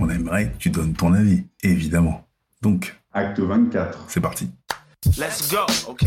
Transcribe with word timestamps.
on 0.00 0.10
aimerait 0.10 0.50
que 0.52 0.56
tu 0.58 0.70
donnes 0.70 0.94
ton 0.94 1.12
avis, 1.12 1.44
évidemment. 1.62 2.26
Donc, 2.62 2.96
Acte 3.12 3.40
24. 3.40 4.04
c'est 4.08 4.20
parti. 4.20 4.50
Let's 5.18 5.50
go, 5.50 5.64
okay? 5.88 6.06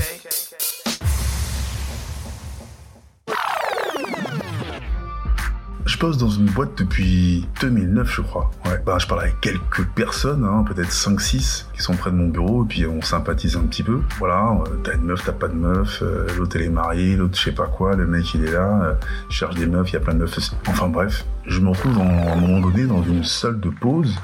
Bosse 5.99 6.17
dans 6.17 6.29
une 6.29 6.45
boîte 6.45 6.77
depuis 6.77 7.45
2009, 7.61 8.09
je 8.09 8.21
crois. 8.21 8.49
Ouais. 8.65 8.81
Bah, 8.85 8.97
je 8.99 9.05
parle 9.07 9.21
avec 9.21 9.39
quelques 9.41 9.85
personnes, 9.95 10.43
hein, 10.45 10.63
peut-être 10.67 10.91
5-6, 10.91 11.65
qui 11.73 11.81
sont 11.81 11.93
près 11.95 12.09
de 12.11 12.15
mon 12.15 12.27
bureau, 12.29 12.63
et 12.63 12.67
puis 12.67 12.85
on 12.85 13.01
sympathise 13.01 13.57
un 13.57 13.61
petit 13.63 13.83
peu. 13.83 13.99
Voilà, 14.17 14.51
euh, 14.65 14.75
t'as 14.83 14.95
une 14.95 15.03
meuf, 15.03 15.23
t'as 15.25 15.33
pas 15.33 15.47
de 15.49 15.55
meuf, 15.55 16.01
euh, 16.01 16.27
l'autre 16.37 16.55
elle 16.55 16.63
est 16.63 16.69
mariée, 16.69 17.15
l'autre 17.15 17.37
je 17.37 17.43
sais 17.43 17.51
pas 17.51 17.67
quoi, 17.67 17.95
le 17.95 18.07
mec 18.07 18.33
il 18.33 18.45
est 18.45 18.51
là, 18.51 18.81
euh, 18.83 18.93
cherche 19.29 19.55
des 19.55 19.65
meufs, 19.67 19.89
il 19.89 19.93
y 19.93 19.97
a 19.97 19.99
plein 19.99 20.13
de 20.13 20.19
meufs. 20.19 20.37
Enfin 20.67 20.87
bref, 20.87 21.25
je 21.45 21.59
me 21.59 21.69
retrouve 21.69 21.97
en- 21.99 22.27
à 22.29 22.33
un 22.33 22.35
moment 22.39 22.61
donné 22.61 22.85
dans 22.85 23.03
une 23.03 23.23
salle 23.23 23.59
de 23.59 23.69
pause. 23.69 24.15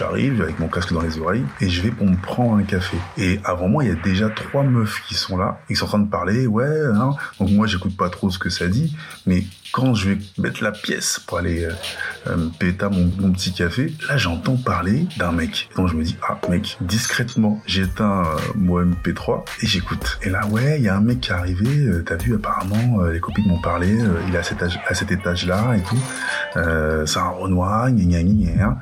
J'arrive 0.00 0.40
avec 0.40 0.58
mon 0.58 0.68
casque 0.68 0.94
dans 0.94 1.02
les 1.02 1.18
oreilles 1.18 1.44
et 1.60 1.68
je 1.68 1.82
vais 1.82 1.90
pour 1.90 2.06
me 2.06 2.16
prendre 2.16 2.56
un 2.56 2.62
café. 2.62 2.96
Et 3.18 3.38
avant 3.44 3.68
moi, 3.68 3.84
il 3.84 3.90
y 3.90 3.92
a 3.92 3.96
déjà 3.96 4.30
trois 4.30 4.62
meufs 4.62 5.02
qui 5.06 5.12
sont 5.12 5.36
là, 5.36 5.60
ils 5.68 5.76
sont 5.76 5.84
en 5.84 5.88
train 5.88 5.98
de 5.98 6.08
parler, 6.08 6.46
ouais, 6.46 6.64
hein. 6.94 7.10
donc 7.38 7.50
moi 7.50 7.66
j'écoute 7.66 7.94
pas 7.98 8.08
trop 8.08 8.30
ce 8.30 8.38
que 8.38 8.48
ça 8.48 8.66
dit, 8.66 8.96
mais 9.26 9.44
quand 9.72 9.92
je 9.94 10.08
vais 10.08 10.18
mettre 10.38 10.64
la 10.64 10.72
pièce 10.72 11.20
pour 11.26 11.36
aller 11.36 11.64
euh, 11.64 11.72
euh, 12.28 12.36
me 12.38 12.48
péter 12.48 12.86
mon, 12.90 13.30
petit 13.32 13.52
café, 13.52 13.92
là 14.08 14.16
j'entends 14.16 14.56
parler 14.56 15.06
d'un 15.18 15.32
mec. 15.32 15.68
Donc 15.76 15.88
je 15.88 15.94
me 15.94 16.02
dis, 16.02 16.16
ah 16.26 16.40
mec, 16.48 16.78
discrètement, 16.80 17.60
j'éteins 17.66 18.22
euh, 18.22 18.38
mon 18.54 18.82
MP3 18.82 19.44
et 19.62 19.66
j'écoute. 19.66 20.18
Et 20.22 20.30
là, 20.30 20.46
ouais, 20.46 20.78
il 20.78 20.84
y 20.84 20.88
a 20.88 20.96
un 20.96 21.02
mec 21.02 21.20
qui 21.20 21.28
est 21.28 21.34
arrivé, 21.34 21.68
euh, 21.68 22.02
t'as 22.06 22.16
vu 22.16 22.34
apparemment, 22.34 23.02
euh, 23.02 23.12
les 23.12 23.20
copines 23.20 23.46
m'ont 23.46 23.60
parlé, 23.60 24.00
euh, 24.00 24.14
il 24.28 24.34
est 24.34 24.38
à 24.38 24.42
cet, 24.42 24.62
âge, 24.62 24.80
à 24.86 24.94
cet 24.94 25.12
étage-là 25.12 25.76
et 25.76 25.82
tout, 25.82 26.02
euh, 26.56 27.04
c'est 27.04 27.18
un 27.18 27.28
Renoir, 27.28 27.90
gna 27.90 28.02
gna 28.02 28.22
gna 28.22 28.52
gna. 28.52 28.78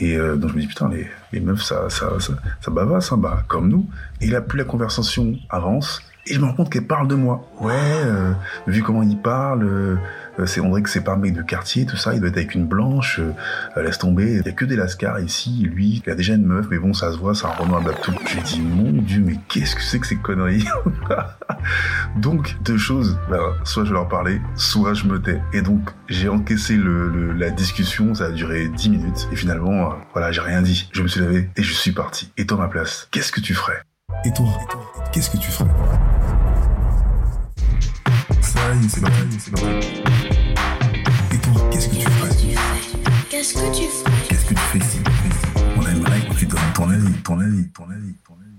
Et 0.00 0.16
euh, 0.16 0.36
donc 0.36 0.50
je 0.50 0.56
me 0.56 0.60
dis 0.60 0.66
putain 0.66 0.90
les, 1.32 1.40
meufs 1.40 1.62
ça 1.62 1.90
ça 1.90 2.18
ça, 2.18 2.32
ça 2.60 2.70
bavasse 2.70 3.12
hein, 3.12 3.18
bah 3.18 3.44
comme 3.46 3.68
nous. 3.68 3.86
Et 4.20 4.26
là 4.26 4.40
plus 4.40 4.58
la 4.58 4.64
conversation 4.64 5.36
avance 5.50 6.02
et 6.26 6.34
je 6.34 6.40
me 6.40 6.44
rends 6.46 6.52
compte 6.52 6.70
qu'elle 6.70 6.86
parle 6.86 7.08
de 7.08 7.14
moi. 7.14 7.48
Ouais, 7.60 7.72
euh, 7.74 8.32
vu 8.66 8.82
comment 8.82 9.02
il 9.02 9.18
parle, 9.18 9.64
euh, 9.64 9.96
c'est 10.46 10.60
on 10.60 10.68
dirait 10.68 10.82
que 10.82 10.90
c'est 10.90 11.02
pas 11.02 11.12
un 11.12 11.16
mec 11.16 11.34
de 11.34 11.42
quartier 11.42 11.86
tout 11.86 11.96
ça. 11.96 12.14
Il 12.14 12.20
doit 12.20 12.28
être 12.28 12.36
avec 12.36 12.54
une 12.54 12.66
blanche. 12.66 13.20
euh, 13.20 13.82
laisse 13.82 13.98
tomber. 13.98 14.36
Il 14.36 14.46
y 14.46 14.48
a 14.48 14.52
que 14.52 14.64
des 14.64 14.76
lascars 14.76 15.20
ici. 15.20 15.68
Lui, 15.70 16.02
il 16.04 16.10
a 16.10 16.14
déjà 16.14 16.34
une 16.34 16.46
meuf, 16.46 16.66
mais 16.70 16.78
bon 16.78 16.92
ça 16.92 17.12
se 17.12 17.18
voit, 17.18 17.34
c'est 17.34 17.46
un 17.46 17.50
Renoir 17.50 17.82
Babtou. 17.82 18.12
Je 18.26 18.34
lui 18.34 18.42
dis 18.42 18.60
mon 18.60 19.02
dieu 19.02 19.22
mais 19.24 19.36
qu'est-ce 19.48 19.74
que 19.76 19.82
c'est 19.82 19.98
que 19.98 20.06
ces 20.06 20.16
conneries? 20.16 20.66
Donc 22.16 22.56
deux 22.62 22.78
choses. 22.78 23.18
Bah, 23.28 23.38
soit 23.64 23.84
je 23.84 23.92
leur 23.92 24.08
parlais, 24.08 24.40
soit 24.56 24.94
je 24.94 25.06
me 25.06 25.20
tais. 25.20 25.40
Et 25.52 25.62
donc 25.62 25.90
j'ai 26.08 26.28
encaissé 26.28 26.78
la 27.36 27.50
discussion. 27.50 28.14
Ça 28.14 28.26
a 28.26 28.30
duré 28.30 28.68
10 28.68 28.90
minutes. 28.90 29.28
Et 29.32 29.36
finalement, 29.36 29.94
voilà, 30.12 30.32
j'ai 30.32 30.40
rien 30.40 30.62
dit. 30.62 30.88
Je 30.92 31.02
me 31.02 31.08
suis 31.08 31.20
levé 31.20 31.50
et 31.56 31.62
je 31.62 31.72
suis 31.72 31.92
parti. 31.92 32.32
Et 32.36 32.46
toi, 32.46 32.58
ma 32.58 32.68
place, 32.68 33.08
qu'est-ce 33.10 33.32
que 33.32 33.40
tu 33.40 33.54
ferais? 33.54 33.82
Et 34.22 34.30
toi, 34.32 34.46
qu'est-ce 35.12 35.30
que 35.30 35.38
tu 35.38 35.50
ferais 35.50 35.70
Ça 38.42 38.74
y 38.74 38.84
est, 38.84 38.88
c'est 38.90 39.00
parti, 39.00 39.38
c'est 39.38 39.50
parti. 39.50 40.02
Et 41.32 41.38
toi, 41.38 41.52
qu'est-ce 41.70 41.88
que 41.88 41.94
tu 41.94 42.02
ferais 42.02 42.30
Qu'est-ce 43.30 43.54
que 43.54 43.74
tu 43.74 43.84
ferais 43.84 44.12
Qu'est-ce 44.28 44.44
que 44.44 44.54
tu 44.54 44.60
fais 44.60 44.78
ici 44.78 44.98
On 45.76 45.86
aimerait 45.86 46.20
que 46.28 46.34
tu 46.34 46.44
donnes 46.44 46.60
ton 46.74 46.90
avis, 46.90 47.12
ton 47.22 47.40
avis, 47.40 47.70
ton 47.72 47.84
avis, 47.84 48.14
ton 48.26 48.34
avis. 48.34 48.49